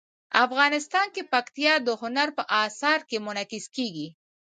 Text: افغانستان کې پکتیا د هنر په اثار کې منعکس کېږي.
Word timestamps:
افغانستان 0.45 1.07
کې 1.15 1.23
پکتیا 1.33 1.73
د 1.83 1.89
هنر 2.01 2.27
په 2.37 2.43
اثار 2.65 2.99
کې 3.09 3.17
منعکس 3.25 3.65
کېږي. 3.75 4.07